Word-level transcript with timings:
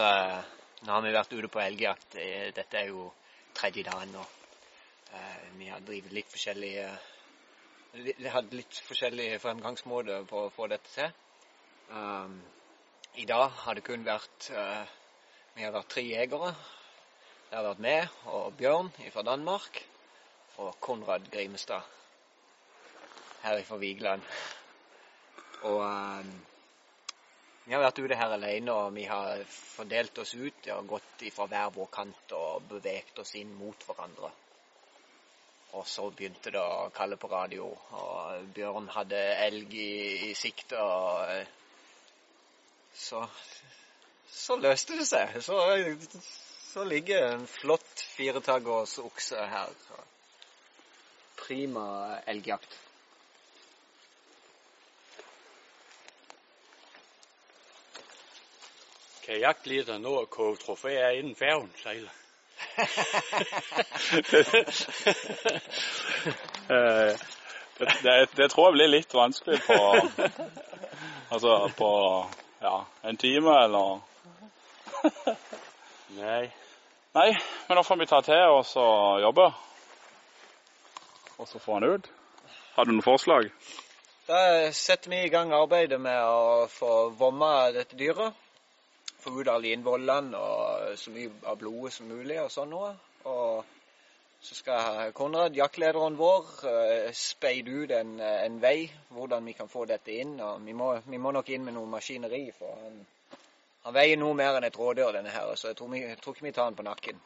har, 0.00 0.44
nå 0.86 0.92
har 0.92 1.02
vi 1.04 1.12
vært 1.14 1.32
ute 1.32 1.48
på 1.52 1.60
elgjakt. 1.62 2.16
Eh, 2.16 2.48
Dette 2.54 2.78
er 2.78 2.88
jo 2.90 3.10
tredje 3.54 3.84
dagen 3.86 4.12
nå. 4.14 4.24
Eh, 5.12 5.42
Vi 5.58 5.68
har 5.68 5.80
drevet 5.80 6.12
litt 6.12 6.30
forskjellige 6.30 6.88
Vi 7.92 8.14
Vi 8.18 8.28
hadde 8.28 8.56
litt 8.56 8.80
forskjellige 8.86 9.38
fremgangsmåter 9.38 10.24
for 10.28 10.46
å 10.46 10.52
få 10.54 10.66
dette 10.72 10.88
til. 10.94 11.10
Um, 11.92 12.40
I 13.20 13.26
dag 13.28 13.50
har 13.50 13.74
det 13.74 13.84
kun 13.84 14.04
vært 14.04 14.48
uh, 14.50 14.86
Vi 15.54 15.62
har 15.62 15.72
vært 15.72 15.90
tre 15.92 16.02
jegere. 16.02 16.54
Det 17.50 17.58
har 17.58 17.66
vært 17.66 17.84
meg 17.84 18.08
og 18.32 18.54
Bjørn 18.56 18.88
fra 19.12 19.22
Danmark 19.22 19.82
og 20.56 20.78
Konrad 20.80 21.28
Grimestad 21.30 21.82
her 23.42 23.62
fra 23.66 23.76
Vigeland. 23.76 24.22
Og 25.68 25.82
um, 25.84 26.32
vi 27.64 27.74
har 27.74 27.82
vært 27.84 27.98
ute 28.02 28.18
her 28.18 28.34
alene, 28.36 28.72
og 28.74 28.94
vi 28.96 29.04
har 29.06 29.42
fordelt 29.48 30.18
oss 30.18 30.34
ut 30.34 30.68
og 30.76 30.86
gått 30.96 31.26
fra 31.34 31.46
hver 31.50 31.68
vår 31.76 31.90
kant 31.94 32.36
og 32.38 32.62
beveget 32.70 33.18
oss 33.22 33.34
inn 33.38 33.52
mot 33.58 33.86
hverandre. 33.86 34.30
Og 35.72 35.86
så 35.88 36.10
begynte 36.12 36.50
det 36.52 36.60
å 36.60 36.90
kalle 36.92 37.16
på 37.16 37.30
radio, 37.32 37.70
og 37.96 38.48
Bjørn 38.56 38.90
hadde 38.92 39.20
elg 39.46 39.72
i, 39.72 40.30
i 40.30 40.34
sikte, 40.36 40.76
og 40.76 41.46
så 42.92 43.24
så 44.32 44.56
løste 44.56 44.96
det 44.96 45.06
seg. 45.06 45.36
Så, 45.44 45.58
så 46.72 46.84
ligger 46.88 47.34
en 47.34 47.44
flott 47.46 48.04
firetagårs 48.16 48.96
okse 49.02 49.44
her. 49.52 49.74
Prima 51.42 51.84
elgjakt. 52.30 52.78
Kan 59.32 59.40
jagtlederen 59.40 60.02
nå 60.04 60.10
at 60.20 60.28
koge 60.28 60.58
trofeer 60.60 61.14
innen 61.16 61.34
færgen 61.34 61.70
seiler. 61.80 62.12
Eh, 66.62 67.16
det, 67.78 67.88
det, 68.02 68.12
det 68.36 68.46
tror 68.50 68.68
jeg 68.68 68.74
blir 68.76 68.90
litt 68.92 69.14
vanskelig 69.14 69.58
på 69.66 69.76
Altså 71.34 71.56
på 71.76 71.88
ja, 72.60 72.74
en 73.02 73.16
time 73.16 73.56
eller 73.64 74.00
Nei. 76.20 76.52
Nei, 77.16 77.26
men 77.66 77.80
da 77.80 77.82
får 77.82 77.98
vi 78.04 78.06
ta 78.12 78.20
til 78.24 78.56
oss 78.60 78.76
og 78.80 79.20
jobbe. 79.24 79.48
Og 81.40 81.48
så 81.48 81.58
få 81.58 81.80
han 81.80 81.88
ut. 81.88 82.08
Har 82.76 82.84
du 82.86 82.92
noen 82.94 83.04
forslag? 83.04 83.50
Da 84.28 84.70
setter 84.76 85.10
vi 85.10 85.24
i 85.24 85.32
gang 85.32 85.52
arbeidet 85.56 86.00
med 86.00 86.20
å 86.22 86.68
få 86.70 87.08
vomma 87.18 87.72
dette 87.74 87.98
dyret. 87.98 88.38
Få 89.22 89.36
ut 89.38 89.48
alle 89.48 89.70
innvollene 89.70 90.38
og 90.38 90.98
så 90.98 91.12
mye 91.14 91.30
av 91.46 91.60
blodet 91.60 91.92
som 91.94 92.10
mulig 92.10 92.40
og 92.42 92.50
sånn 92.50 92.72
noe. 92.74 92.90
Og 93.30 93.64
så 94.42 94.54
skal 94.58 95.12
Konrad, 95.14 95.54
jaktlederen 95.54 96.16
vår, 96.18 96.46
eh, 96.66 97.12
speide 97.14 97.70
ut 97.70 97.92
en, 97.94 98.16
en 98.20 98.56
vei 98.60 98.90
hvordan 99.14 99.44
vi 99.46 99.52
kan 99.54 99.68
få 99.70 99.84
dette 99.86 100.16
inn. 100.18 100.40
Og 100.40 100.64
vi 100.66 100.74
må, 100.74 100.88
vi 101.06 101.20
må 101.22 101.30
nok 101.30 101.52
inn 101.54 101.62
med 101.64 101.76
noe 101.76 101.86
maskineri, 101.86 102.48
for 102.56 102.74
han, 102.80 102.96
han 103.84 103.94
veier 103.94 104.18
noe 104.18 104.34
mer 104.34 104.58
enn 104.58 104.66
et 104.66 104.78
rådyr, 104.78 105.12
denne 105.14 105.30
her. 105.30 105.54
Så 105.54 105.70
jeg 105.70 105.78
tror, 105.78 105.92
vi, 105.94 106.02
jeg 106.02 106.18
tror 106.18 106.34
ikke 106.34 106.48
vi 106.48 106.54
tar 106.58 106.66
han 106.66 106.80
på 106.80 106.88
nakken. 106.88 107.22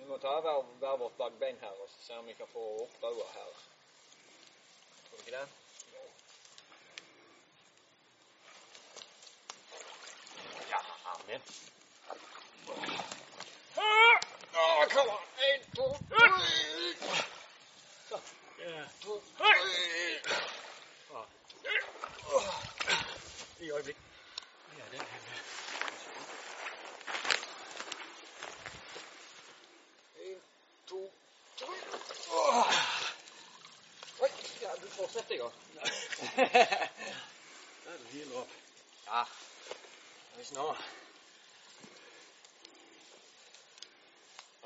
Vi 0.00 0.08
må 0.08 0.16
ta 0.24 0.38
hver, 0.40 0.64
vårt 1.04 1.20
bakbein 1.20 1.60
her, 1.60 1.76
og 1.76 1.92
se 2.00 2.16
om 2.16 2.24
vi 2.24 2.40
kan 2.40 2.48
få 2.48 2.64
opp 2.86 2.98
bauga 3.04 3.28
her. 3.36 3.54
Tror 5.04 5.20
du 5.20 5.24
ikke 5.26 5.36
det? 5.36 5.46
Ja, 11.28 11.34
amen. 11.34 11.42
Oh, 14.54 14.86
come 14.88 15.10
to, 15.74 15.96
To. 19.02 19.22
I 23.60 23.70
øyeblikk. 23.70 23.96
Ja, 24.78 24.84
den 24.92 25.00
her 25.00 25.20
med. 25.26 25.40
En, 30.18 30.40
to, 30.88 31.12
tre. 31.58 31.66
Oi, 34.20 34.30
ja, 34.60 34.70
du 34.82 34.88
fortsetter, 34.88 35.34
ja. 35.34 35.48
Der 36.36 37.92
er 37.92 37.96
det 37.98 38.06
helt 38.12 38.34
opp. 38.34 38.48
Ja. 39.06 39.24
Hvis 40.36 40.52
nå. 40.52 40.76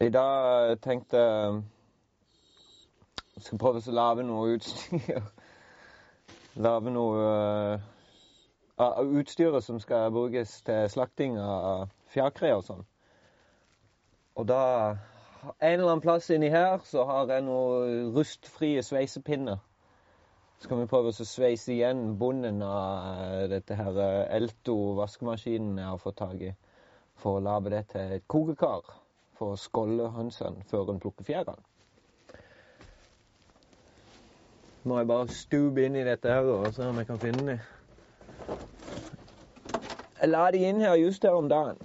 I 0.00 0.08
dag 0.08 0.78
tenkte 0.80 1.18
jeg 1.18 1.56
jeg 3.34 3.42
skal 3.44 3.58
prøve 3.60 3.80
å 3.80 3.92
lage 3.92 4.24
noe 4.24 4.54
utstyr. 4.54 5.26
Lage 6.66 6.92
noe 6.92 7.26
eh, 7.26 7.82
av 8.80 9.12
utstyret 9.20 9.64
som 9.64 9.76
skal 9.80 10.08
brukes 10.12 10.54
til 10.64 10.88
slakting 10.92 11.36
av 11.40 11.90
fjærkre 12.14 12.54
og 12.56 12.64
sånn. 12.66 12.80
Og 14.40 14.48
da 14.48 14.62
En 15.40 15.72
eller 15.72 15.90
annen 15.90 16.04
plass 16.04 16.30
inni 16.32 16.48
her 16.52 16.80
så 16.84 17.04
har 17.08 17.32
jeg 17.32 17.44
noen 17.44 18.10
rustfrie 18.16 18.80
sveisepinner. 18.84 19.60
Så 20.60 20.68
kan 20.68 20.80
vi 20.80 20.88
prøve 20.88 21.12
å 21.12 21.28
sveise 21.28 21.72
igjen 21.76 22.16
bunnen 22.20 22.64
av 22.64 23.20
eh, 23.26 23.46
dette 23.52 23.76
her 23.76 24.00
eh, 24.00 24.32
Elto 24.40 24.78
vaskemaskinen 25.00 25.76
jeg 25.80 25.92
har 25.92 26.00
fått 26.00 26.20
tak 26.24 26.40
i. 26.48 26.56
For 27.20 27.36
å 27.36 27.44
lage 27.44 27.76
det 27.76 27.86
til 27.92 28.16
et 28.16 28.28
kokekar 28.28 28.96
for 29.40 29.54
å 29.54 29.60
skålle 29.60 30.10
hønsene 30.12 30.60
før 30.68 30.92
en 30.92 31.00
plukker 31.00 31.24
fjærene. 31.24 31.64
Må 34.84 34.98
jeg 35.00 35.08
bare 35.08 35.32
stupe 35.32 35.84
inn 35.84 35.96
i 35.96 36.04
dette 36.04 36.28
her 36.28 36.46
og 36.48 36.68
se 36.76 36.84
om 36.88 37.00
jeg 37.00 37.08
kan 37.08 37.20
finne 37.20 37.46
dem. 37.48 37.64
Jeg 40.20 40.28
la 40.28 40.44
de 40.52 40.60
inn 40.68 40.80
her 40.84 41.00
just 41.00 41.24
her 41.24 41.36
om 41.36 41.48
dagen. 41.48 41.80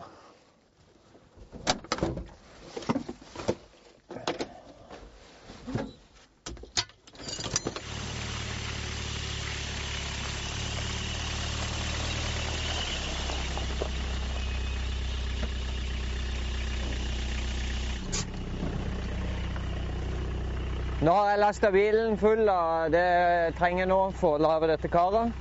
Nå 21.06 21.13
har 21.13 21.28
jeg 21.30 21.38
lasta 21.38 21.69
bilen 21.69 22.16
full 22.18 22.48
av 22.50 22.88
det 22.90 23.02
jeg 23.04 23.54
trenger 23.60 23.86
nå 23.86 23.98
for 24.18 24.40
å 24.40 24.42
lage 24.42 24.72
dette 24.72 24.90
karet. 24.90 25.36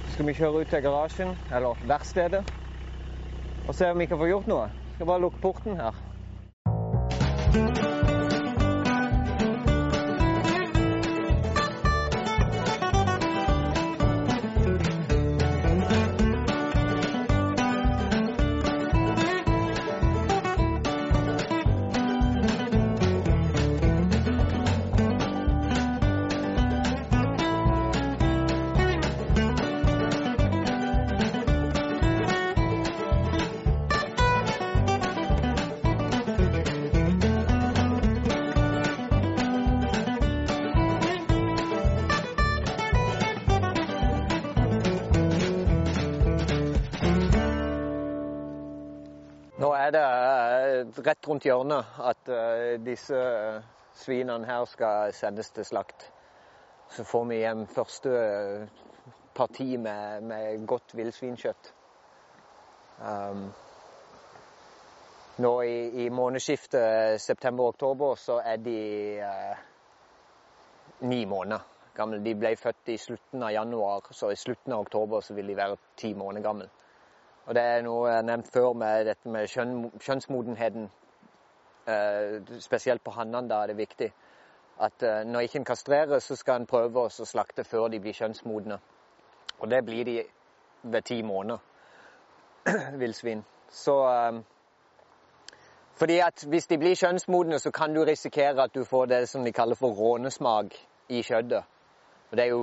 Så 0.00 0.16
skal 0.16 0.26
vi 0.26 0.34
kjøre 0.34 0.64
ut 0.64 0.72
til 0.72 0.82
garasjen, 0.82 1.36
eller 1.54 1.78
verkstedet, 1.86 2.42
og 3.68 3.76
se 3.78 3.92
om 3.92 4.02
vi 4.02 4.08
kan 4.10 4.18
få 4.18 4.26
gjort 4.26 4.50
noe. 4.50 4.66
Skal 4.96 5.06
bare 5.12 5.22
lukke 5.22 5.44
porten 5.44 5.78
her. 5.78 5.94
Er 49.90 50.92
det 50.94 51.02
rett 51.06 51.28
rundt 51.28 51.46
hjørnet 51.46 51.98
at 52.06 52.28
eh, 52.30 52.76
disse 52.84 53.16
eh, 53.16 53.62
svinene 53.98 54.46
her 54.46 54.66
skal 54.70 55.14
sendes 55.16 55.50
til 55.54 55.66
slakt. 55.66 56.06
Så 56.90 57.04
får 57.06 57.24
vi 57.30 57.40
hjem 57.42 57.64
første 57.70 58.12
eh, 58.14 58.84
parti 59.34 59.74
med, 59.78 60.22
med 60.30 60.66
godt 60.66 60.94
villsvinkjøtt. 60.94 61.72
Um, 63.00 63.46
nå 65.40 65.52
i, 65.64 66.04
i 66.04 66.08
månedsskiftet 66.12 67.20
september-oktober 67.22 68.18
så 68.20 68.36
er 68.44 68.58
de 68.60 68.80
uh, 69.24 69.62
ni 71.08 71.22
måneder 71.24 71.64
gamle. 71.96 72.20
De 72.20 72.34
ble 72.36 72.52
født 72.60 72.92
i 72.92 72.98
slutten 73.00 73.46
av 73.46 73.54
januar, 73.54 74.10
så 74.12 74.28
i 74.30 74.36
slutten 74.36 74.76
av 74.76 74.84
oktober 74.84 75.24
så 75.24 75.38
vil 75.38 75.48
de 75.48 75.56
være 75.56 75.80
ti 75.96 76.12
måneder 76.14 76.44
gamle. 76.44 76.68
Og 77.50 77.54
det 77.54 77.62
er 77.66 77.80
noe 77.82 78.04
jeg 78.06 78.14
har 78.14 78.26
nevnt 78.28 78.48
før 78.54 78.76
med 78.78 79.08
dette 79.08 79.28
med 79.34 79.48
kjønn, 79.50 79.88
kjønnsmodenheten. 79.98 80.84
Eh, 81.90 82.52
spesielt 82.62 83.02
på 83.02 83.10
hannene 83.10 83.50
da 83.50 83.56
er 83.64 83.72
det 83.72 83.76
viktig. 83.80 84.06
At 84.86 85.02
eh, 85.02 85.24
når 85.26 85.48
ikke 85.48 85.58
en 85.58 85.66
kastrerer, 85.66 86.22
så 86.22 86.36
skal 86.38 86.60
en 86.60 86.68
prøve 86.70 87.02
å 87.08 87.10
slakte 87.10 87.64
før 87.66 87.88
de 87.90 87.98
blir 88.04 88.14
kjønnsmodne. 88.14 88.78
Og 89.58 89.66
det 89.70 89.80
blir 89.84 90.06
de 90.06 90.14
ved 90.94 91.02
ti 91.10 91.18
måneder, 91.26 91.58
villsvin. 93.02 93.42
Så 93.66 93.98
eh, 94.12 94.38
fordi 95.98 96.20
at 96.22 96.46
hvis 96.54 96.70
de 96.70 96.78
blir 96.78 96.94
kjønnsmodne, 96.94 97.58
så 97.58 97.74
kan 97.74 97.94
du 97.94 98.04
risikere 98.04 98.62
at 98.62 98.78
du 98.78 98.84
får 98.84 99.10
det 99.10 99.24
som 99.28 99.42
de 99.44 99.52
kaller 99.52 99.74
for 99.74 99.98
rånesmak 99.98 100.78
i 101.08 101.26
kjøttet. 101.26 101.66
Og 102.30 102.36
det 102.36 102.46
er 102.46 102.54
jo 102.54 102.62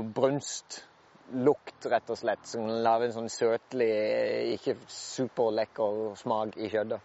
brunstlukt, 1.27 1.85
rett 1.85 2.09
og 2.09 2.18
slett, 2.18 2.45
som 2.47 2.68
lager 2.68 3.07
en 3.07 3.13
sånn 3.13 3.29
søtlig, 3.29 4.56
ikke 4.56 4.77
superlekker 4.88 6.15
smak 6.15 6.57
i 6.57 6.69
kjøttet. 6.69 7.01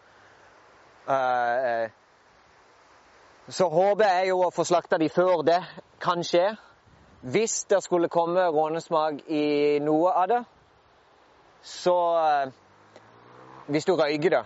Uh, 1.08 1.90
så 3.48 3.68
håpet 3.68 4.06
er 4.06 4.26
jo 4.28 4.44
å 4.44 4.52
få 4.54 4.64
slakta 4.64 4.98
de 4.98 5.08
før 5.08 5.42
det 5.42 5.60
kan 6.00 6.22
skje. 6.22 6.54
Hvis 7.22 7.64
det 7.70 7.82
skulle 7.82 8.08
komme 8.08 8.46
rånesmak 8.50 9.28
i 9.28 9.78
noe 9.82 10.12
av 10.12 10.28
det, 10.28 10.42
så 11.62 11.96
uh, 12.18 12.50
Hvis 13.66 13.84
du 13.86 13.92
røyker 13.94 14.30
det, 14.30 14.42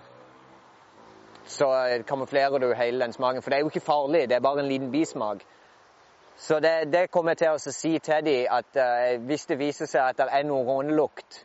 så 1.48 1.66
kamuflerer 2.06 2.58
du 2.60 2.74
hele 2.76 3.00
den 3.00 3.12
smaken. 3.12 3.42
For 3.42 3.50
det 3.50 3.56
er 3.56 3.62
jo 3.64 3.70
ikke 3.70 3.80
farlig, 3.80 4.28
det 4.28 4.36
er 4.36 4.42
bare 4.44 4.60
en 4.60 4.68
liten 4.68 4.90
bismak. 4.92 5.40
Så 6.36 6.60
det, 6.60 6.92
det 6.92 7.10
kommer 7.10 7.32
jeg 7.32 7.38
til 7.38 7.54
å 7.54 7.72
si 7.72 7.98
til 7.98 8.24
dem 8.26 8.48
at 8.52 8.76
uh, 8.76 9.24
hvis 9.24 9.46
det 9.48 9.58
viser 9.58 9.88
seg 9.88 10.10
at 10.10 10.18
det 10.20 10.26
er 10.36 10.44
noe 10.44 10.66
rånelukt 10.68 11.38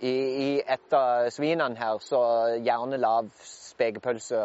i, 0.00 0.12
i 0.12 0.48
et 0.60 0.92
av 0.92 1.30
svinene 1.32 1.78
her, 1.80 1.96
så 2.04 2.20
gjerne 2.60 2.98
lav 3.00 3.30
spekepølse, 3.40 4.40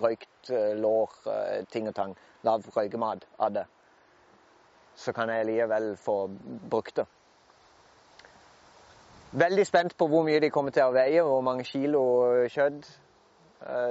røykt 0.00 0.52
lår, 0.80 1.18
ting 1.68 1.88
og 1.90 1.94
tang. 1.96 2.14
Lav 2.48 2.64
røykemat 2.72 3.26
av 3.44 3.52
det. 3.58 3.66
Så 4.96 5.12
kan 5.12 5.28
jeg 5.28 5.46
likevel 5.50 5.92
få 6.00 6.16
brukt 6.70 6.96
det. 6.96 7.04
Veldig 9.38 9.66
spent 9.68 9.96
på 10.00 10.08
hvor 10.08 10.24
mye 10.24 10.40
de 10.40 10.48
kommer 10.50 10.72
til 10.72 10.88
å 10.88 10.96
veie, 10.96 11.20
hvor 11.22 11.44
mange 11.44 11.66
kilo 11.68 12.02
kjøtt 12.48 12.88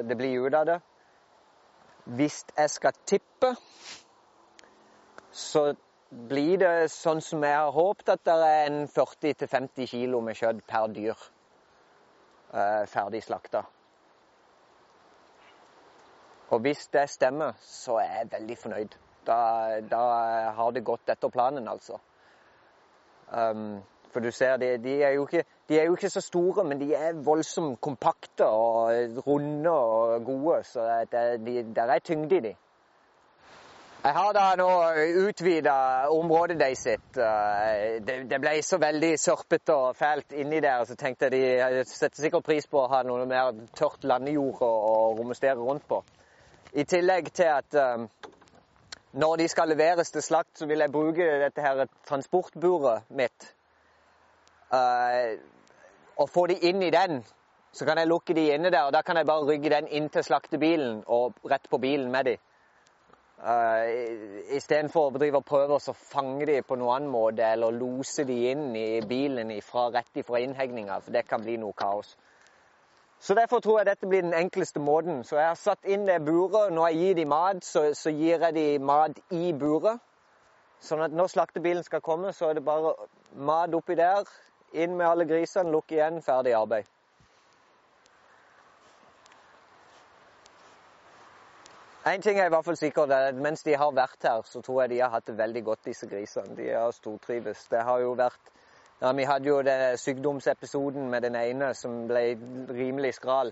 det 0.09 0.17
blir 0.17 0.47
ut 0.47 0.57
av 0.57 0.65
det. 0.65 0.77
Hvis 2.17 2.41
jeg 2.57 2.71
skal 2.73 2.97
tippe, 3.05 3.53
så 5.37 5.63
blir 6.09 6.57
det 6.61 6.89
sånn 6.91 7.21
som 7.21 7.43
jeg 7.45 7.55
har 7.55 7.73
håpet, 7.75 8.09
at 8.15 8.25
det 8.25 8.35
er 8.49 8.69
en 8.71 8.83
40-50 8.89 9.91
kilo 9.91 10.21
med 10.25 10.39
kjøtt 10.39 10.63
per 10.67 10.87
dyr 10.95 11.25
ferdig 12.87 13.19
slakta. 13.25 13.65
Og 16.49 16.59
hvis 16.63 16.87
det 16.87 17.09
stemmer, 17.09 17.57
så 17.59 17.97
er 17.99 18.13
jeg 18.21 18.31
veldig 18.31 18.57
fornøyd. 18.57 18.95
Da, 19.27 19.39
da 19.91 20.03
har 20.55 20.71
det 20.71 20.85
gått 20.87 21.09
etter 21.11 21.29
planen, 21.29 21.67
altså. 21.67 21.99
Um, 23.27 23.81
for 24.13 24.23
du 24.23 24.31
ser, 24.31 24.55
de, 24.57 24.77
de, 24.79 24.93
er 25.03 25.17
ikke, 25.19 25.43
de, 25.69 25.79
er 25.79 25.89
jo 25.89 25.97
ikke, 25.97 26.09
så 26.09 26.21
store, 26.23 26.63
men 26.63 26.79
de 26.79 26.93
er 26.95 27.19
voldsomt 27.25 27.81
kompakte 27.83 28.47
og 28.47 29.19
runde 29.27 29.69
og 29.71 30.23
gode. 30.25 30.61
Så 30.63 30.87
det, 31.11 31.25
de, 31.45 31.65
der 31.75 31.91
er 31.91 31.99
tyngde 31.99 32.37
i 32.37 32.45
de. 32.47 32.53
Jeg 34.07 34.15
har 34.15 34.29
da 34.31 34.43
nå 34.55 34.67
utvida 35.27 35.73
området 36.15 36.55
deres 36.61 36.79
sitt. 36.85 37.07
Det, 37.11 38.13
det, 38.29 38.37
ble 38.39 38.53
så 38.63 38.77
veldig 38.79 39.09
sørpete 39.19 39.75
og 39.75 39.97
fælt 39.99 40.31
inni 40.31 40.61
der, 40.63 40.85
så 40.87 40.95
tenkte 40.95 41.27
jeg 41.27 41.73
de 41.75 41.81
setter 41.89 42.23
sikkert 42.23 42.45
pris 42.47 42.69
på 42.71 42.79
å 42.79 42.87
ha 42.93 43.01
noe 43.03 43.25
mer 43.27 43.51
tørt 43.75 44.07
landejord 44.07 44.63
å 44.63 44.93
romestere 45.17 45.59
rundt 45.59 45.83
på. 45.91 45.99
I 46.79 46.87
tillegg 46.87 47.33
til 47.35 47.51
at 47.51 47.75
um, 47.75 48.07
når 49.19 49.43
de 49.43 49.51
skal 49.51 49.73
leveres 49.75 50.15
til 50.15 50.23
slakt, 50.23 50.55
så 50.55 50.71
vil 50.71 50.85
jeg 50.85 50.95
bruke 50.95 51.27
dette 51.43 51.67
her 51.67 51.83
transportburet 52.07 53.11
mitt. 53.11 53.51
Uh, 54.71 55.35
og 56.15 56.31
få 56.31 56.47
de 56.53 56.61
inn 56.69 56.79
i 56.79 56.95
den. 56.95 57.25
Så 57.75 57.83
kan 57.83 57.99
jeg 57.99 58.07
lukke 58.07 58.39
de 58.39 58.53
inne 58.55 58.71
der, 58.71 58.87
og 58.87 58.95
da 58.95 59.03
kan 59.03 59.19
jeg 59.19 59.27
bare 59.27 59.51
rygge 59.51 59.75
den 59.75 59.91
inn 59.91 60.07
til 60.07 60.23
slaktebilen 60.23 61.03
og 61.11 61.43
rett 61.51 61.67
på 61.67 61.83
bilen 61.83 62.07
med 62.13 62.31
de. 62.31 62.41
Uh, 63.37 63.85
Istedenfor 64.57 65.11
å 65.11 65.19
drive 65.19 65.37
og 65.37 65.45
prøve 65.45 65.77
å 65.77 65.93
fange 65.93 66.47
de 66.49 66.61
på 66.65 66.75
noen 66.79 66.95
annen 66.95 67.11
måte, 67.13 67.45
eller 67.45 67.75
lose 67.75 68.25
de 68.25 68.37
inn 68.51 68.71
i 68.75 69.01
bilen 69.05 69.51
ifra, 69.53 69.91
rett 69.93 70.17
ifra 70.17 70.41
innhegninga, 70.41 70.97
for 71.05 71.13
det 71.13 71.27
kan 71.29 71.45
bli 71.45 71.59
noe 71.61 71.77
kaos. 71.77 72.15
Så 73.19 73.33
Derfor 73.37 73.61
tror 73.61 73.79
jeg 73.79 73.89
dette 73.91 74.09
blir 74.09 74.21
den 74.21 74.33
enkleste 74.33 74.79
måten. 74.79 75.23
Så 75.23 75.37
jeg 75.37 75.47
har 75.47 75.55
satt 75.57 75.85
inn 75.85 76.05
det 76.05 76.19
buret. 76.25 76.73
Når 76.73 76.87
jeg 76.87 76.97
gir 76.97 77.15
de 77.17 77.25
mat, 77.25 77.63
så, 77.65 77.93
så 77.93 78.13
gir 78.13 78.41
jeg 78.45 78.53
de 78.53 78.65
mat 78.79 79.17
i 79.33 79.53
buret. 79.57 80.01
Sånn 80.85 81.01
at 81.01 81.13
når 81.13 81.31
slaktebilen 81.33 81.85
skal 81.85 82.03
komme, 82.05 82.33
så 82.33 82.51
er 82.51 82.59
det 82.59 82.65
bare 82.65 82.93
mat 83.33 83.73
oppi 83.73 83.97
der. 83.97 84.29
Inn 84.73 84.93
med 84.97 85.07
alle 85.07 85.25
grisene, 85.25 85.73
lukk 85.73 85.95
igjen, 85.95 86.21
ferdig 86.21 86.53
arbeid. 86.53 86.85
Én 92.07 92.21
ting 92.21 92.39
er 92.39 92.45
i 92.45 92.49
hvert 92.49 92.65
fall 92.65 92.77
sikkert, 92.77 93.11
at 93.11 93.35
mens 93.35 93.63
de 93.63 93.73
har 93.75 93.91
vært 93.91 94.23
her, 94.23 94.41
så 94.45 94.61
tror 94.61 94.81
jeg 94.81 94.89
de 94.89 94.99
har 95.01 95.09
hatt 95.11 95.25
det 95.27 95.33
veldig 95.37 95.63
godt, 95.63 95.85
disse 95.85 96.07
grisene. 96.07 96.55
De 96.55 96.69
har 96.69 96.91
stortrives. 96.95 97.65
Det 97.67 97.81
har 97.83 97.99
jo 97.99 98.13
vært 98.15 98.51
ja, 99.01 99.11
Vi 99.11 99.23
hadde 99.23 99.49
jo 99.49 99.61
den 99.61 99.97
sykdomsepisoden 99.97 101.09
med 101.09 101.21
den 101.21 101.35
ene 101.35 101.73
som 101.73 102.05
ble 102.07 102.21
rimelig 102.69 103.13
skral. 103.17 103.51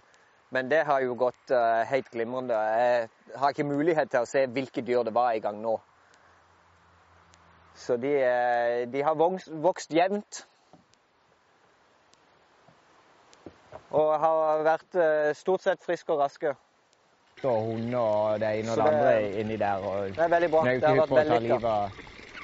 Men 0.50 0.70
det 0.72 0.86
har 0.86 1.02
jo 1.04 1.18
gått 1.20 1.52
uh, 1.52 1.84
helt 1.90 2.10
glimrende. 2.12 2.56
Jeg 2.56 3.10
har 3.36 3.50
ikke 3.50 3.68
mulighet 3.68 4.12
til 4.14 4.24
å 4.24 4.30
se 4.30 4.46
hvilke 4.48 4.82
dyr 4.88 5.04
det 5.04 5.14
var 5.14 5.34
i 5.36 5.42
gang 5.44 5.60
nå. 5.62 5.76
Så 7.76 7.98
de, 8.00 8.14
uh, 8.24 8.86
de 8.94 9.04
har 9.04 9.18
vokst, 9.20 9.52
vokst 9.52 9.94
jevnt. 9.94 10.46
Og 13.92 14.14
har 14.24 14.64
vært 14.64 14.96
uh, 14.96 15.34
stort 15.36 15.66
sett 15.68 15.84
friske 15.84 16.14
og 16.14 16.24
raske. 16.24 16.56
Og 17.46 17.68
hunder 17.70 18.00
og 18.00 18.40
det 18.42 18.50
ene 18.60 18.72
og 18.72 18.78
det, 18.78 18.86
det 18.86 18.94
andre 18.94 19.42
inni 19.42 19.58
der. 19.62 19.86
Og 19.90 20.16
det 20.16 20.24
er 20.26 20.34
veldig 20.34 20.50
bra. 20.52 20.64
Det 20.66 20.88
har 20.88 20.96
vært 21.02 21.10
på 21.10 21.16
å 21.16 21.24
ta 21.30 21.76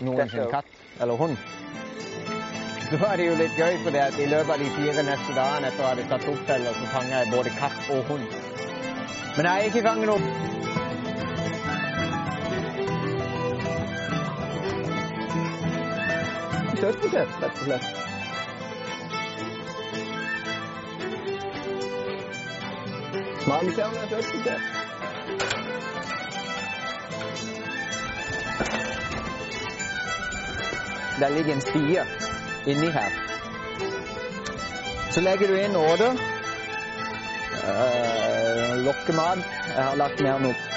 noen 0.05 0.29
sin 0.29 0.48
katt 0.51 0.72
eller 1.01 1.15
hund. 1.22 1.38
Så 2.91 2.98
var 3.00 3.15
det 3.15 3.25
jo 3.25 3.36
litt 3.39 3.55
gøy, 3.55 3.77
for 3.84 3.96
det 3.96 4.01
at 4.03 4.17
i 4.20 4.25
løpet 4.27 4.51
av 4.51 4.60
de 4.60 4.70
fire 4.75 5.03
neste 5.08 5.36
dagene 5.38 5.67
etter 5.72 5.86
at 5.86 5.86
jeg 5.86 5.91
hadde 5.91 6.08
tatt 6.12 6.25
oppteller, 6.34 6.74
så 6.75 6.89
fanga 6.91 7.22
jeg 7.22 7.31
både 7.31 7.53
katt 7.55 7.91
og 7.96 8.01
hund. 8.10 8.25
Men 9.38 9.48
jeg 9.48 9.53
er 9.53 9.70
ikke 9.72 9.84
fanget 9.88 10.10
opp 10.17 10.25
Søtpotet, 16.81 17.29
rett 17.41 17.60
og 17.62 17.65
slett. 17.67 17.88
Smakestjerne 23.46 24.08
søtpotet. 24.10 24.80
Der 31.22 31.30
ligger 31.30 31.54
en 31.54 31.62
stie 31.62 32.06
inni 32.66 32.90
her. 32.90 33.12
Så 35.12 35.22
legger 35.22 35.48
du 35.48 35.56
inn 35.56 35.75
åde. 35.75 36.08
Uh, 37.62 38.74
lokkemat. 38.86 39.44
Jeg 39.75 39.84
har 39.84 39.96
lagt 40.01 40.24
mer 40.25 40.42
noe 40.42 40.71